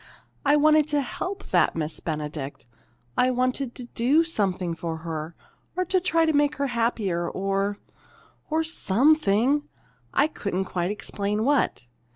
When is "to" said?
0.89-1.01, 3.75-3.85, 6.25-6.33